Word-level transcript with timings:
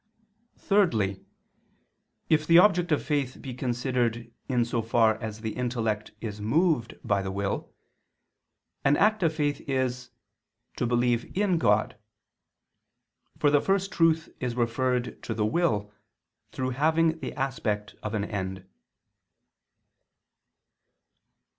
Thirdly, 0.57 1.23
if 2.27 2.47
the 2.47 2.57
object 2.57 2.91
of 2.91 3.03
faith 3.03 3.39
be 3.39 3.53
considered 3.53 4.33
in 4.49 4.65
so 4.65 4.81
far 4.81 5.21
as 5.21 5.41
the 5.41 5.51
intellect 5.51 6.09
is 6.21 6.41
moved 6.41 6.95
by 7.03 7.21
the 7.21 7.29
will, 7.29 7.71
an 8.83 8.97
act 8.97 9.21
of 9.21 9.35
faith 9.35 9.61
is 9.69 10.09
"to 10.77 10.87
believe 10.87 11.25
in 11.37 11.59
God." 11.59 11.99
For 13.37 13.51
the 13.51 13.61
First 13.61 13.91
Truth 13.91 14.29
is 14.39 14.55
referred 14.55 15.21
to 15.21 15.35
the 15.35 15.45
will, 15.45 15.93
through 16.51 16.71
having 16.71 17.19
the 17.19 17.35
aspect 17.35 17.93
of 18.01 18.15
an 18.15 18.23
end. 18.23 18.65